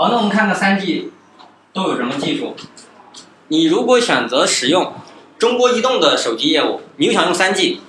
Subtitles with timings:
[0.00, 1.10] 好，那我们看看三 G
[1.72, 2.54] 都有什么技术。
[3.48, 4.94] 你如果选择使用
[5.40, 7.80] 中国移动的手机业务，你又想用三 G，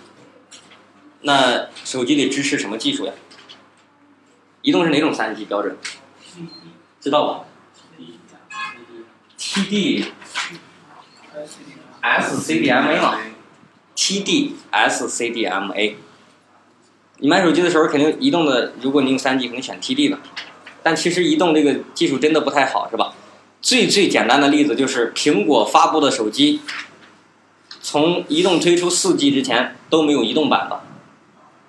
[1.22, 3.14] 那手机里支持什么技术呀？
[4.64, 5.78] 移动是哪种三 G 标准？
[7.00, 7.46] 知道吧
[9.38, 10.06] ？TD
[12.02, 13.20] SCDMA 嘛
[13.96, 15.94] ，TD SCDMA。
[17.18, 20.18] 你买手机的时候肯定移动的，如果你用三 G 肯定选 TD 的，
[20.90, 23.14] 但其实移动这个技术真的不太好，是吧？
[23.62, 26.62] 最最简单的例子就是苹果发布的手机，
[27.80, 30.82] 从移动推出四 G 之前都没有移动版的，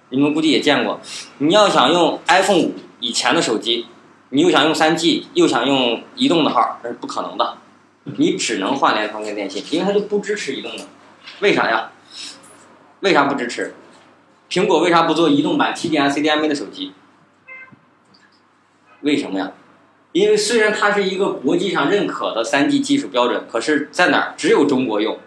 [0.09, 1.02] 你们估计也见过。
[1.36, 3.84] 你要想用 iPhone 五以前的手机，
[4.30, 7.59] 你又想用三 G 又想用移动的号，那是不可能的，
[8.04, 10.84] 你只能换联通跟电信，因为它就不支持移动的。
[11.40, 11.90] 为啥呀？
[13.00, 13.74] 为啥不支持？
[14.48, 16.92] 苹果为啥不做移动版 TDM、CDMA 的手机？
[19.02, 19.52] 为什么呀？
[20.12, 25.18] 因为虽然它是一个国际上认可的三 G 技术标准，可是在哪儿只有中国用，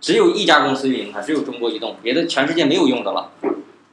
[0.00, 3.30] 只有一家公司运营它，只有中国移动，别的全世界没有用的了，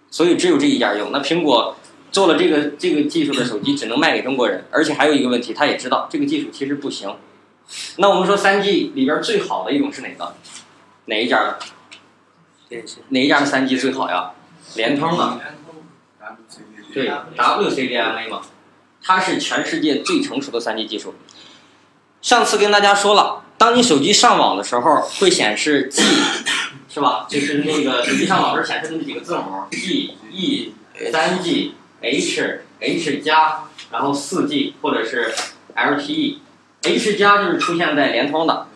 [0.10, 1.12] 所以只有这一家用。
[1.12, 1.76] 那苹果
[2.12, 7.16] 做了这个这个技术的手机，只能卖给中国人，而且还有一个问题，他也知道这个技术其实不行。
[7.98, 10.34] 那我们说三 G 里边最好的一种是哪个？
[11.06, 11.60] 哪一家的？
[13.10, 14.32] 哪一家的三 G 最好呀？
[14.76, 15.40] 联通的，
[16.92, 18.42] 对，WCDMA 嘛，
[19.06, 21.14] 它是全世界最成熟的 3G 技术。
[22.22, 26.02] 上次跟大家说了，当你手机上网的时候，会显示 G，
[26.90, 27.28] 是吧？
[27.30, 30.74] 就是那个手机上网时显示的那几个字母，G、E、
[31.12, 35.34] 三 G、H、H 加，然后四 G 或者是
[35.76, 36.38] LTE。
[36.82, 38.68] H 加就是出现在联通的，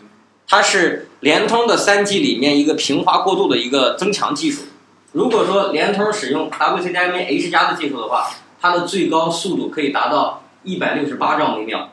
[0.47, 4.63] 它是联通的 3G 里面一个平滑过渡的一个增强技术。
[5.11, 8.29] 如果说联通使用 WCDMA H 加的技术的话，
[8.61, 11.89] 它的最高速度可以达到一百六十八兆每秒，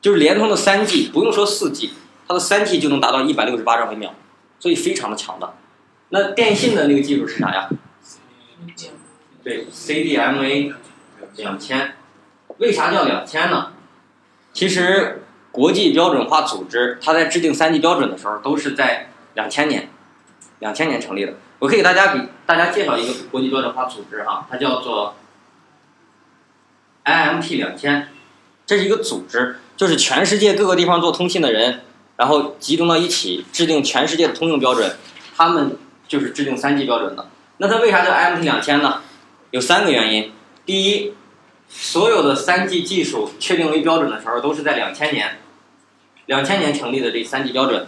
[0.00, 1.92] 就是联通的三 G 不用说四 G，
[2.28, 4.12] 它的三 G 就能达到一百六十八兆每秒，
[4.58, 5.54] 所以非常的强大。
[6.10, 7.68] 那电信的那个技术是啥呀？
[9.42, 10.74] 对，CDMA
[11.36, 11.94] 两千，
[12.58, 13.72] 为啥叫两千呢？
[14.52, 19.88] 其实国际标准化组织它在制定三 G 标准的时候，都是在两千年，
[20.58, 21.34] 两千年成立的。
[21.58, 25.14] 我可以给大家给大家介绍一个国际标准化组织哈，它叫做
[27.10, 28.08] IMT 两千，
[28.66, 31.80] 这是一个组织，就是全世界各个地方做通信的人，
[32.16, 34.96] 然后集中到一起制定全世界的通用标准，
[35.36, 35.76] 他们
[36.06, 37.26] 就是制定三 G 标准的。
[37.58, 39.02] 那它为啥叫 IMT 两千呢？
[39.50, 40.32] 有三个原因。
[40.64, 41.14] 第一，
[41.68, 45.38] 所有的三 G 技术确定为标准的时候都是在两千年，
[46.26, 47.86] 两千年成立的这三 G 标准。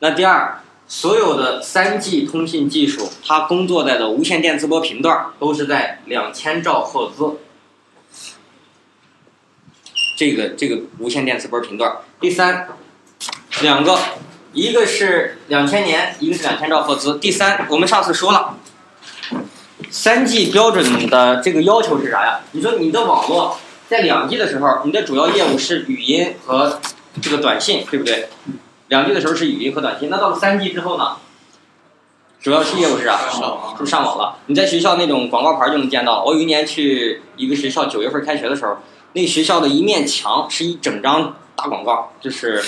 [0.00, 0.58] 那第二。
[0.88, 7.38] 所有的三 G 通信技术，它工作在的无线电磁波频段都是在两千兆赫兹。
[10.22, 11.96] 这个这个无线电磁波频段。
[12.20, 12.68] 第三，
[13.62, 13.98] 两个，
[14.52, 17.18] 一个是两千年，一个是两千兆赫兹。
[17.18, 18.56] 第三，我们上次说了，
[19.90, 22.40] 三 G 标准的这个要求是啥呀？
[22.52, 26.80] 你说你的网络在两 G 的时候，你的主要业务是语音和
[27.20, 28.28] 这个短信，对不对？
[28.86, 31.16] 两 G 的时候是语音和短信，那到了三 G 之后呢？
[32.40, 33.18] 主要是业务是啥？
[33.76, 34.36] 是上网了。
[34.46, 36.22] 你在学校那种广告牌就能见到。
[36.22, 38.78] 我有一年去一个学校，九月份开学的时候，
[39.14, 42.62] 那学校的一面墙是一整张大广告，就是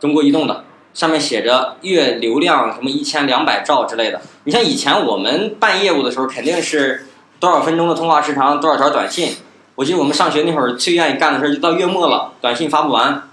[0.00, 4.20] 中国移动的，上面写着月流量什么一千两百兆之类的。
[4.44, 7.06] 你像以前我们办业务的时候，肯定是
[7.38, 9.36] 多少分钟的通话时长，多少条短信。
[9.76, 13.28] 我记得我们上学那会儿最愿意干的事儿，就到月末了，短信发不完，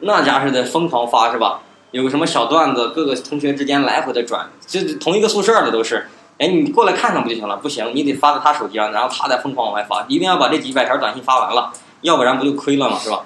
[0.00, 1.60] 那家是得疯狂发，是吧？
[1.90, 6.06] 有个什么小段子，各个同学之间来回的转，就同一个宿舍的都是。
[6.38, 7.56] 哎，你过来看看不就行了？
[7.56, 11.72] 不行，你得发到他手机上，然后他再疯狂往外发，一定要把这几百条短信发完了，
[12.02, 13.24] 要不然不就亏了嘛，是吧？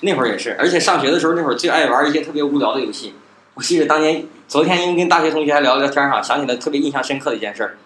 [0.00, 3.14] 那会儿也是，而且上学的时候那会儿最爱玩一些特别无聊的游戏。
[3.54, 7.76] 我记得当年昨天因为跟大学同学还聊聊天哈，想起来特别印象深刻的一件事儿。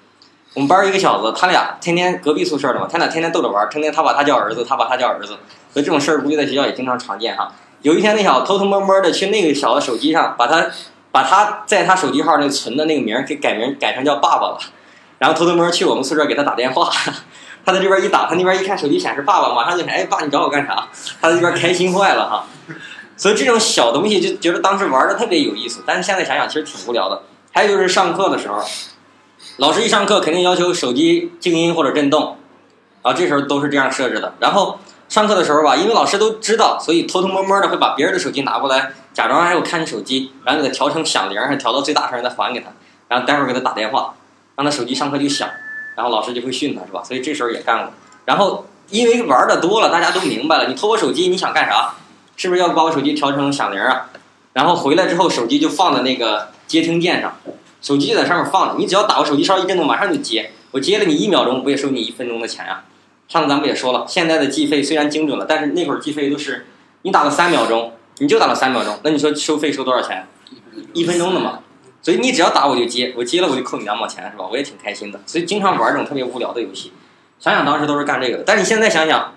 [0.55, 5.37] 我们班儿一个小子，他俩天天隔壁宿舍的嘛，他俩天天逗着玩，儿，成天他把他叫儿子，他把他叫儿子，
[5.73, 7.53] 所以这种事儿估计在学校也经常常见哈。
[7.83, 10.71] 有一天，那小子偷偷摸摸的去那个小子手机上，把他
[11.11, 14.59] 把他在他手机号那存的那个名给改名改成叫爸爸了，
[15.19, 16.89] 然后偷偷摸去我们宿舍给他打电话，
[17.65, 20.87] 他在这边一打，他那边一看手机显示爸爸，马上就哎爸你找我干啥？
[21.21, 22.47] 他在这边开心坏了哈。
[23.17, 27.23] 所以这种小东西就觉得当时玩的特别有意思，但是现在想想其实挺无聊的。
[27.53, 28.63] 还有就是上课的时候，
[29.59, 32.37] 老师一上课肯定要求手机静音或者震动，
[33.03, 34.79] 啊这时候都是这样设置的，然后。
[35.07, 42.71] 上课的时候吧，因为老师都知道，所以偷偷摸摸的会把别人的手机拿过来，假装还有看你手机，然后给他调成响铃，还调到最大声再还给他，
[43.07, 44.15] 然后待会给他打电话，
[44.57, 45.49] 让他手机上课就响，
[45.95, 47.03] 然后老师就会训他，是吧？
[47.05, 47.93] 所以这时候也干过。
[48.25, 50.69] 然后因为玩的多了，大家都明白了。
[50.69, 51.95] 你偷我手机，你想干啥？
[52.37, 54.11] 是不是要把我手机调成响铃啊？
[54.53, 57.37] 然后回来之后，手机就放在那个接听键上，
[57.81, 58.75] 手机就在上面放着。
[58.79, 60.51] 你只要打我手机，稍一震动，马上就接。
[60.73, 62.85] 我接了你一秒钟，不也收你一分钟的钱呀？
[63.29, 66.67] 上次咱们也说了，现在的计费虽然精准了，但是那会儿计费都是
[67.03, 70.27] 你打了三秒钟，你就打了三秒钟，那你说收费收多少钱？
[70.93, 71.61] 一分钟的嘛。
[72.05, 74.47] 所以你只要打我就接，我接了我就扣你两毛钱，是吧？
[74.49, 75.19] 我也挺开心的。
[75.25, 76.93] 所以经常玩这种特别无聊的游戏。
[77.41, 79.33] 想想当时都是干这个的，但是你现在想想，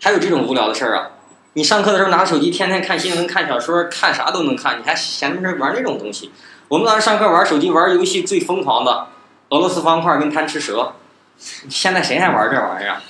[0.00, 1.10] 还有这种无聊的事儿啊？
[1.54, 6.30] 你上课的时候拿手机，天天看新闻、看小说、看啥都能看，你还闲着玩那种东西？
[6.68, 9.08] 我们当时上课玩手机、玩游戏最疯狂的
[9.48, 10.92] 俄罗斯方块跟贪吃蛇，
[11.36, 13.02] 现在谁还玩这玩意儿？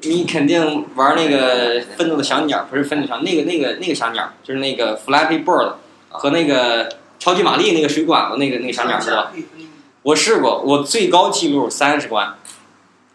[0.00, 5.74] 你肯定玩那个愤怒的小鸟，不是愤怒小那个那个那个小鸟，就是那个 Flappy Bird
[6.08, 6.88] 和那个。
[7.20, 9.30] 超级玛丽那个水管子那个那个小鸟知道？
[10.02, 12.34] 我试过，我最高记录三十关，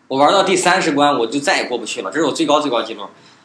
[0.07, 3.01] 我玩到第三十关我就再也过不去了，这是我最高最高记录。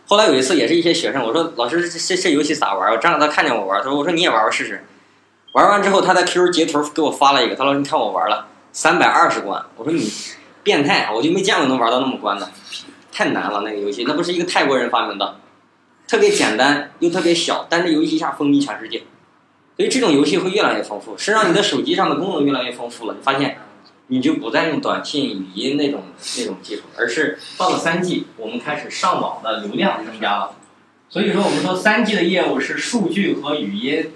[0.06, 2.92] 后来有一次也是一些学生，我说老师这这这游戏咋玩？
[2.92, 4.84] 我正让他看见我玩，他说我说你也玩玩试试。
[5.52, 10.12] 玩完之后他在 QQ 截图给我发了一个，他说你看我玩了三百二十关，我说你
[10.62, 12.50] 变态，我就没见过能玩到那么关的，
[13.10, 15.36] 太难了那个游戏，那不是一个泰国人发明的，
[16.06, 19.02] 特别简单又特别小，但是游戏一下风靡全世界。
[19.80, 23.56] 所以这种游戏会越来越丰富，实际上你的手机上的功能越来越丰富了，你发现，
[24.08, 26.02] 你就不再用短信、语音那种
[26.36, 30.52] 那种技术，而是到了三 G，我们开始上网的流量增加了。
[31.08, 34.12] 所以说，我们说三 G 的业务是数据和语音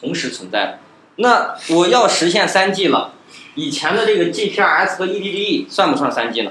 [0.00, 0.78] 同时存在的。
[1.14, 3.12] 那我要实现三 G 了，
[3.54, 6.50] 以前的这个 GPRS 和 EDGE 算不算三 G 呢？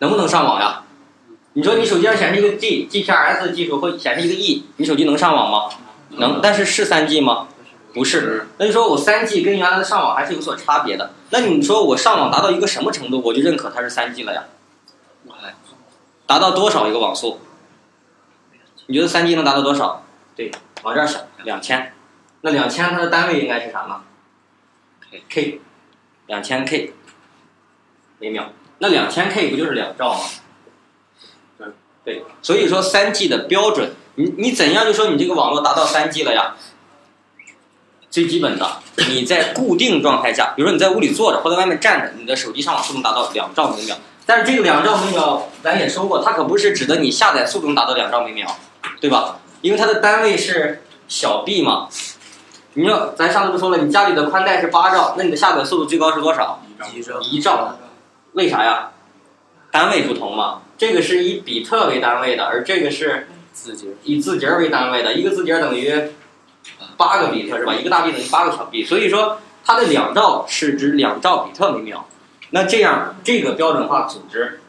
[0.00, 0.82] 能不能上网呀？
[1.54, 5.74] 你说你手机上显示一个 G，GPRS 的技术会显示一个 E，你手机能上网吗？
[6.10, 7.48] 能，但是是三 G 吗？
[7.94, 8.48] 不是。
[8.58, 11.12] 那就说我三 G 跟原来的上网还是有所差别的。
[11.30, 14.44] 那你说我上网达到一个什么程度，我就认可它是三 G 了呀？
[16.26, 17.40] 达到多少一个网速？
[18.86, 20.04] 你觉得三 G 能达到多少？
[20.36, 20.50] 对，
[20.82, 21.94] 往这儿想，两千。
[22.42, 24.02] 那两千它的单位应该是啥呢
[25.28, 25.60] ？K，
[26.26, 26.92] 两千 K
[28.18, 28.52] 每秒。
[28.78, 30.20] 那两千 K 不就是两兆吗？
[32.04, 33.92] 对，所以说三 G 的标准。
[34.18, 36.56] 你你怎样就说你这个网络达到三 G 了呀？
[38.10, 38.68] 最基本的，
[39.10, 43.96] 你在固定状态下，比如说你在屋里坐着或在外面站着，你的手机上网速度达到两兆每秒。
[44.26, 48.48] 但是这个两兆每秒咱也说过，它可不是指的你下载速度能达到两兆每秒，
[49.00, 49.38] 对吧？
[49.60, 51.88] 因为它的单位是小 B 嘛。
[52.72, 56.60] 你要咱上次不说了，你家里的宽带是八兆，那你的下载速度最高是多少？
[56.92, 57.20] 一兆。
[57.20, 57.78] 一兆。
[58.32, 58.90] 为啥呀？
[59.70, 60.62] 单位不同嘛。
[60.76, 63.28] 这个是以比特为单位的，而这个是。
[63.62, 65.92] 字节以字节为单位的一个字节等于
[66.96, 67.74] 八个比特是吧？
[67.74, 72.08] 一个大 B 等于八个小 B，所以说它的两兆是指两兆比特每秒。
[72.50, 74.60] 那这样这个标准化组织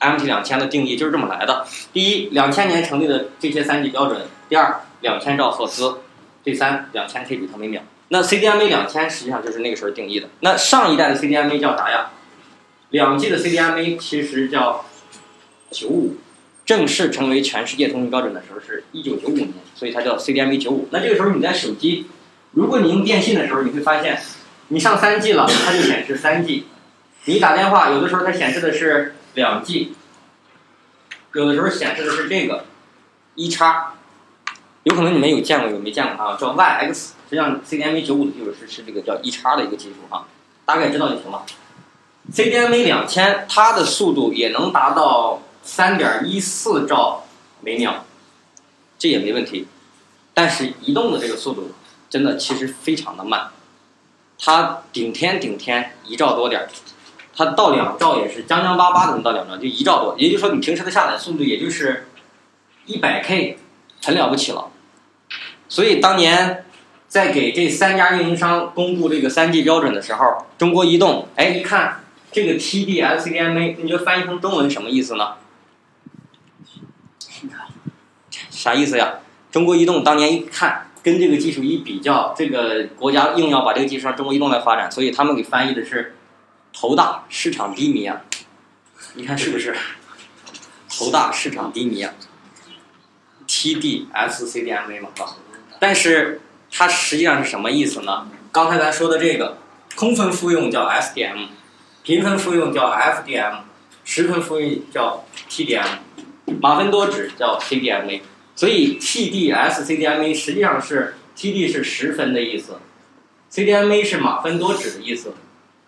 [0.00, 6.00] MT 两千的定义就是这么来的：第一，两千年成立的这些三级标准；第二，两千兆赫兹；
[6.44, 7.82] 第三，两千 K 比特每秒。
[8.08, 10.28] 那 CDMA 两千实际上就是那个时候定义的。
[10.40, 12.10] 那上一代的 CDMA 叫啥呀？
[12.90, 14.84] 两 G 的 CDMA 其实叫
[15.70, 16.16] 九五。
[16.68, 20.86] 正式成为全世界通讯标准的时候是一九九五年，所以它叫 CDMA 九五。
[20.90, 22.08] 那这个时候你在手机，
[22.52, 24.20] 如果你用电信的时候，你会发现，
[24.68, 26.64] 你上三 G 了，它就显示三 G；
[27.24, 29.94] 你打电话，有的时候它显示的是两 G，
[31.32, 32.66] 有的时候显示的是这个
[33.34, 33.94] 一叉。
[34.82, 36.36] 有可能你们有见过，有没见过啊？
[36.38, 40.26] 叫 YX，实际上 CDMA 九五的技术是是这个叫一叉的一个技术啊，
[40.66, 41.46] 大概知道就行了。
[42.30, 45.40] CDMA 两千，它的速度也能达到。
[45.68, 47.24] 三点一四兆
[47.60, 48.06] 每秒，
[48.98, 49.66] 这也没问题，
[50.32, 51.72] 但是移动的这个速度
[52.08, 53.50] 真的其实非常的慢，
[54.40, 56.68] 它顶天顶天一兆多点儿，
[57.36, 62.08] 它到两兆也是将将巴巴的能到两兆，就一兆多，也就是说你平时的下载速度也就是
[62.86, 63.58] 一百 K，
[64.02, 64.70] 很了不起了。
[65.68, 66.64] 所以当年
[67.08, 75.34] 在给这三家运营商公布这个三 G 标准的时候，中国移动哎一看这个 TD-SCDMA，你就翻译成中文什么意思呢？
[78.58, 79.14] 啥意思呀？
[79.52, 86.16] 中国移动当年一看，跟这个技术一比较，这个国家硬要把这个技术让中国移动来发展，所以他们给翻译的是
[86.74, 88.20] “头大市场低迷”啊。
[89.14, 89.76] 你看是不是？
[90.90, 92.12] 头大市场低迷啊
[93.46, 95.36] ？TD-SCDMA 嘛，啊
[95.78, 96.40] 但是
[96.72, 98.26] 它实际上是什么意思呢？
[98.50, 99.58] 刚才咱说的这个
[99.94, 101.46] 空分复用叫 SDM，
[102.02, 103.60] 频分复用叫 FDM，
[104.04, 105.98] 十分复用叫 TDM，
[106.60, 108.20] 马分多指叫 CDMA。
[108.58, 112.80] 所以 TD-SCDMA 实际上是 TD 是十分的意思
[113.52, 115.32] ，CDMA 是马分多指的意思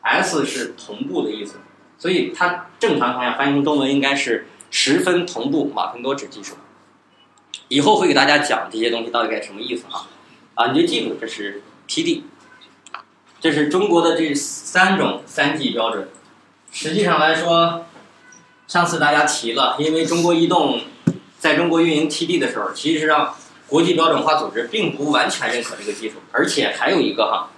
[0.02, 1.56] ，S 是同步的意思，
[1.98, 6.54] 所以它正常情况下翻译成中文应该是十分同步马分多指技术。
[7.66, 10.06] 以后会给大家讲这些东西到底该什么意思啊？
[10.54, 12.22] 啊，你就记住这是 TD，
[13.40, 16.08] 这是中国的这三种三 G 标准。
[16.70, 17.86] 实际上来说，
[18.68, 20.80] 上次大家提了，因为中国移动
[21.40, 23.34] 在中国运营 TD 的时候，其实上
[23.66, 27.50] 国际标准化组织并不完全认可这个技术，而且还有一个哈，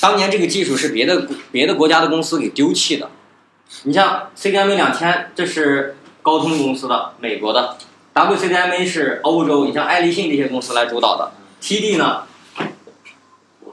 [0.00, 3.10] 当年这个技术是别的别的国家的公司给丢弃的。
[3.82, 7.76] 你像 CDMA 两千，这是高通公司的，美国的。
[8.12, 11.32] WCDMA 是欧洲，你像爱立信这些公司来主导的
[11.62, 12.24] ，TD 呢，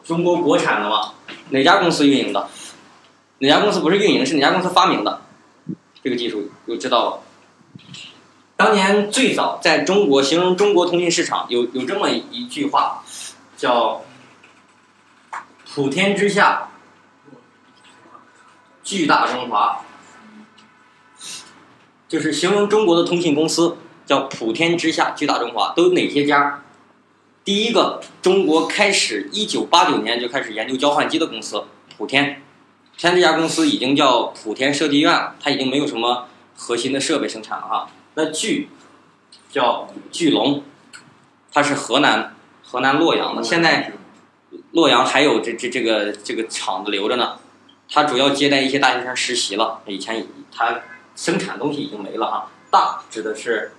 [0.04, 1.14] 中国国产的嘛，
[1.50, 2.48] 哪家公司运营的？
[3.40, 5.22] 哪家公司不是运营，是哪家公司发明的？
[6.04, 7.20] 这个技术就知道了。
[8.58, 13.04] 当年最早在中国形容中国通信市场有有这么一句话，
[13.56, 14.02] 叫
[15.74, 16.70] “普天之下，
[18.84, 19.86] 巨大中华”，
[22.10, 23.78] 就是形容中国的通信公司。
[24.08, 26.64] 叫普天之下，巨大中华，都有哪些家？
[27.44, 31.66] 第一个，中国开始一九八九年就开始研究交换机的公司，
[31.98, 32.42] 普天。
[32.96, 37.90] 现在这家公司已经叫普天设计院了，它已经没有什么核心的设备生产了哈。
[38.17, 38.67] 那巨，
[39.51, 40.63] 叫巨龙，
[41.53, 43.93] 它是河南河南洛阳的，现在
[44.71, 47.38] 洛阳还有这这这个这个厂子留着呢。
[47.88, 50.81] 它主要接待一些大学生实习了，以前它
[51.15, 52.50] 生产东西已经没了哈。
[52.71, 53.74] 大指的是。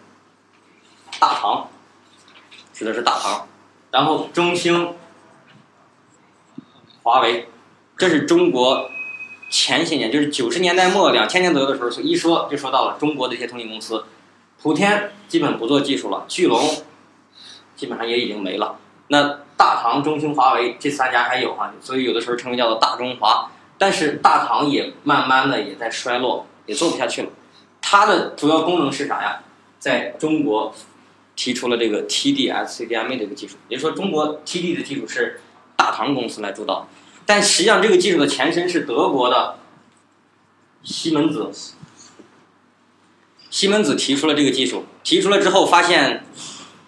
[1.19, 1.69] 大唐，
[2.73, 3.49] 指的是大唐，
[3.91, 4.95] 然后中兴、
[7.03, 7.49] 华为，
[7.97, 8.89] 这是中国
[9.51, 14.05] 前些年，就是九十年代末、两千年左右的时候，一说就说到了中国的一些通信公司。
[14.63, 16.61] 普天基本不做技术了，巨龙
[17.77, 18.79] 基本上也已经没了。
[19.09, 23.51] 那大唐、中兴、华为这三家还有哈，所以有的时候称为叫做大中华。
[23.79, 27.29] 但是大唐也慢慢的也在衰落，也做不下去了。
[27.81, 29.41] 它的主要功能是啥呀？
[29.79, 30.75] 在中国。
[31.41, 35.41] 提出了这个 TD-SCDMA 这个技术，也就是说，中国 TD 的技术是
[35.77, 36.89] 大唐公司来主导，
[37.25, 39.57] 但实际上这个技术的前身是德国的
[40.83, 41.53] 西门子。
[43.59, 46.25] 西门子提出了这个技术，提出了之后发现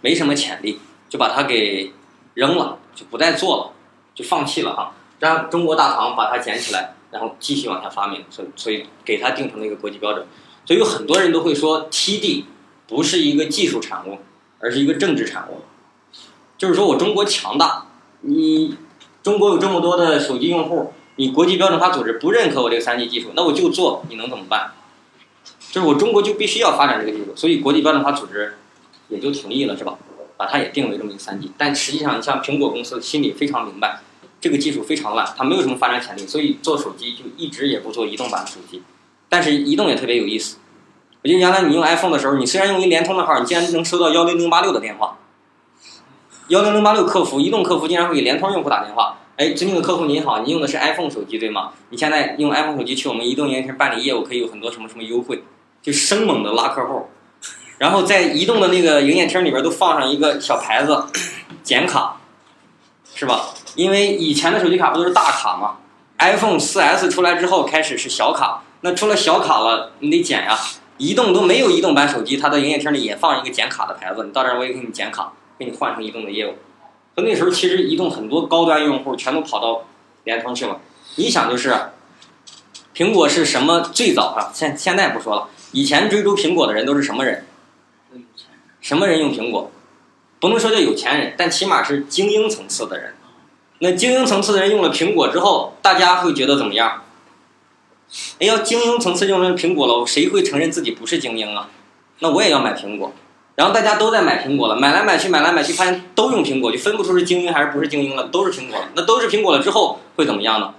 [0.03, 1.93] 没什么潜力，就把它给
[2.35, 3.73] 扔了，就不再做了，
[4.15, 4.95] 就放弃了哈。
[5.19, 10.25] 让中国大唐把它捡起来，然后继续往下发明，所以所以给它定成了一个国际标准。
[10.65, 12.45] 所以有很多人都会说 TD
[12.87, 14.19] 不是一个技术产物。
[14.63, 15.63] 而是一个政治产物，
[16.59, 17.87] 就是说我中国强大，
[18.21, 18.77] 你
[19.23, 24.75] 中国有这么多的手机用户，你国际标准化组织不认可我这个三 G 技术，那我就做，你能怎么办？
[25.71, 28.55] 就是我中国就必须要发展这个技术，所以国际标准化组织
[29.09, 29.97] 也就同意了，是吧？
[30.37, 31.51] 把它也定为这么一个三 G。
[31.57, 34.01] 但实际上，你像苹果公司心里非常明白，
[34.41, 38.83] 这个技术非常烂，它没有什么发展潜力，所以做手机就一直也不做移动版的手机。
[39.29, 40.57] 但是移动也特别有意思。
[41.23, 45.19] 我记得原来你用 iPhone 的时候，你虽然用一联通的号，你竟然能收到幺零零八六的电话。
[46.49, 49.19] 幺零零八六客服，移动客服竟然会给联通用户打电话。
[49.37, 51.73] 哎，尊敬的客户您好，您用的是 iPhone 手机对吗？
[51.91, 55.45] 你现在用 iPhone 手机去我们移动营业厅办理业务，可以有很多什么什么优惠，
[55.83, 57.09] 就生猛的拉客户。
[57.79, 61.05] 然后在移动的那个营业厅里边都放上一个小牌子，
[61.63, 62.17] 剪卡，
[63.15, 63.55] 是吧？
[63.75, 65.77] 因为以前的手机卡不都是大卡吗
[66.19, 70.59] ？iPhone 4S 出来之后开始是小卡，那出了小卡了，你得剪呀。
[70.99, 76.57] 移动都没有移动版手机，它的营业厅里也放一个剪卡的牌子，你到这儿我也给你剪卡，给你换成移动的业务。
[77.15, 79.85] 所以那时候其实移动很多高端用户全都跑到
[80.25, 80.79] 联通去了。
[81.17, 81.75] 你想就是，
[82.95, 84.51] 苹果是什么最早哈？
[84.53, 87.47] 现现在不说了，以前追逐苹果的人都是什么人？
[88.81, 89.71] 什么人用苹果？
[90.41, 93.15] 不能说叫有钱人，但起码是精英层次的人。
[93.79, 97.03] 那精英层次的人用了苹果之后，大家会觉得怎么样？
[98.39, 101.69] 哎，要精英层次用成苹果了，谁会承认自己不是精英啊？
[102.19, 103.13] 那我也要买苹果，
[103.55, 108.89] 然后大家都在买苹果了，买来买去，买来买去，发现都用苹果，就分不出是精英还是不是精英了，都是苹果了。
[108.95, 110.75] 那都是苹果了之后会怎么样呢？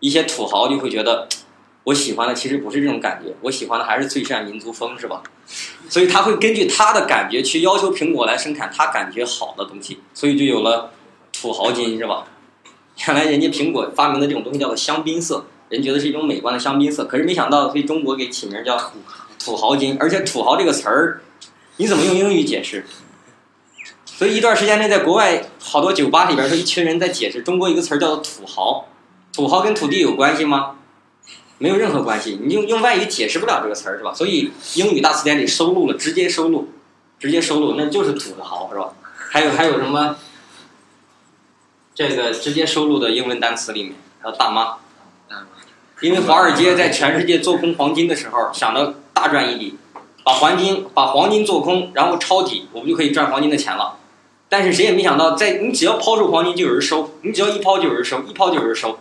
[0.00, 1.26] 一些土豪就会觉得，
[1.88, 5.22] 我喜欢的其实不是这种感觉，我喜欢的还是最炫民族风，是吧？
[5.88, 10.92] 所以他会根据他的感觉去要求苹果来生产他感觉好的东西，所以就有了
[11.32, 12.26] 土豪金，是吧？
[13.06, 15.46] 原来人家苹果发明的这种东西叫做香槟色。
[15.70, 18.78] 人觉得是一种美观的香槟色，可是没想到被中国给起名叫
[19.38, 21.22] 土豪金，而且土豪这个词儿，
[21.76, 22.84] 你怎么用英语解释？
[24.04, 28.88] 所以一段时间内，在国外好多酒吧里边，说一群人在解释中国一个词儿叫做土豪。
[29.32, 30.76] 土豪跟土地有关系吗？
[31.58, 34.14] 没有任何关系，你用用外语解释不了这个词儿，是吧？
[34.14, 36.68] 所以英语大词典里收录了，直接收录，
[37.18, 38.92] 直接收录，那就是土豪，是吧？
[39.30, 40.16] 还有还有什么？
[41.94, 44.76] 这个直接收录的英文单词里面还有大妈。
[46.00, 49.76] 因为华尔街在全世界做空黄金的时候，想到大赚一笔，
[50.22, 53.96] 把黄金把黄金做空，然后抄底，我们就可以赚黄金的钱了。
[54.48, 59.00] 但是谁也没想到，在你只要抛出黄金就有人收，你只要一抛就有人收，一抛就有人收，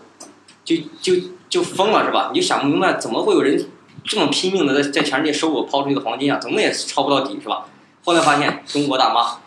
[0.65, 1.13] 就就
[1.57, 2.29] 就疯了是吧？
[2.31, 3.67] 你就想不明白，怎么会有人
[4.03, 6.37] 这么拼命的在在全世界收我抛出去的黄金啊？
[6.39, 7.65] 怎么也抄不到底是吧？
[8.05, 9.39] 后来发现中国大妈，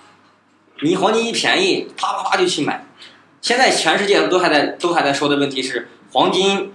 [0.82, 2.84] 你黄金一便宜，啪啪啪就去买。
[3.40, 6.72] 现在全世界都还在都还在说的问题是，黄金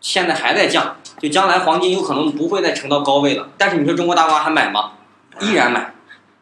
[0.00, 3.50] 现在还在降，就将来黄金有可能不会再升到高位了。
[3.58, 4.92] 但是你说中国大妈还买吗？
[5.40, 5.94] 依然买。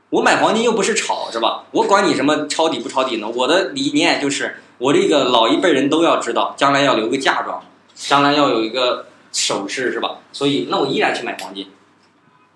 [0.09, 1.65] 我买黄金又不是炒是吧？
[1.73, 3.29] 我管你什么抄底不抄底呢？
[3.29, 7.61] 我的理念就是，我这个老一辈人都要知道，将来要留个嫁妆，
[7.97, 10.19] 将来要有一个首饰是吧？
[10.33, 11.67] 所以那我依然去买黄金。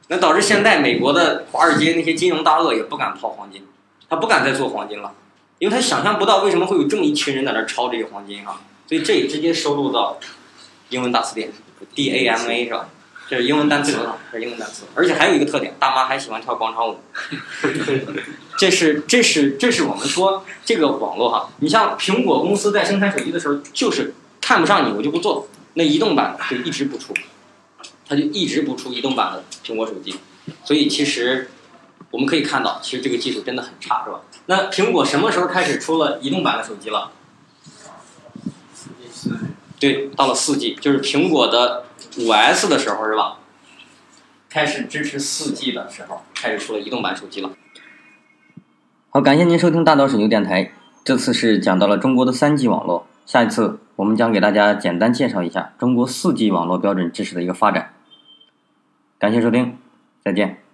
[0.06, 3.64] 那导致现在美国的华尔街那些金融大鳄也不敢抛黄金，
[4.08, 5.12] 他不敢再做黄金了，
[5.58, 8.60] 因为他想象不到为什么会有这么一群人在那抄这个黄金哈。
[8.86, 10.18] 所以这也直接收录到
[10.88, 11.52] 英文大词典
[11.94, 12.88] ，D A M A 是吧？
[13.28, 16.98] 这是英文单词啊，这是英文单词，而且还有一个特点，大妈还喜欢跳广场舞。
[18.58, 24.12] 这是这是这是我们说这个网络哈，你像苹果公司在生产手机的时候，就是
[24.50, 27.14] 看不上你，我就不做，那移动版的就一直不出，
[28.04, 30.16] 它就一直不出移动版的苹果手机。
[30.64, 31.48] 所以其实
[32.10, 34.22] 我们可以看到，其实这个技术真的很差，是吧？
[34.46, 37.12] 那苹果什么时候开始出了移动版的手机了？
[39.78, 41.84] 对，到了四 G，就是苹果的。
[42.18, 43.38] 五 S 的时候是吧？
[44.48, 47.52] 开始支持四 G 的时候，开始出了移动版手机了。
[49.10, 50.72] 好，感谢您收听大岛水牛电台。
[51.04, 57.92] 这次是讲到了中国的三 G 网络，下一次我们将给大家简单介绍一下中国四 G 网络标准知识的一个发展。
[59.18, 59.76] 感谢收听，
[60.24, 60.69] 再见。